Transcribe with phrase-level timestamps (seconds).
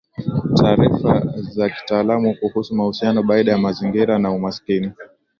[0.57, 4.91] Taarifa za kitaalamu kuhusu mahusiano baina ya mazingira na umaskini